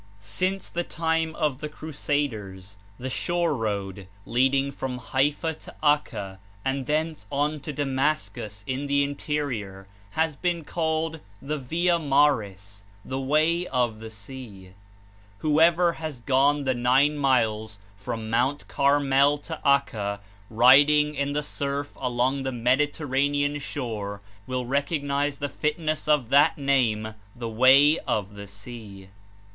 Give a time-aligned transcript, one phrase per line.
[0.17, 6.87] Since the time of the Crusaders the shore road, leading from Haifa to Acca and
[6.87, 13.19] thence on to Dam ascus in the interior, has been called the "via maris," the
[13.21, 14.71] "way of the sea."
[15.37, 18.67] Whoever has gone the nine miles from Mt.
[18.67, 25.77] Carmel to Acca, riding in the surf along the Mediterranean shore, will recognize the fit
[25.77, 29.09] ness of that name "the way of the sea."